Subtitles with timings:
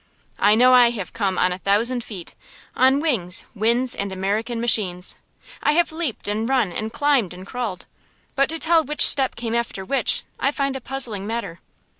[0.39, 2.33] I know I have come on a thousand feet,
[2.75, 5.13] on wings, winds and American machines,
[5.61, 7.85] I have leaped and run and climbed and crawled,
[8.33, 11.59] but to tell which step came after which I find a puzzling matter.